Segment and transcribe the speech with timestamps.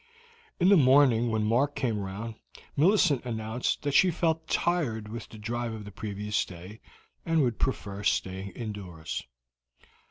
[0.59, 2.33] In the morning, when Mark came round,
[2.75, 6.79] Millicent announced that she felt tired with the drive of the previous day,
[7.23, 9.23] and would prefer staying indoors.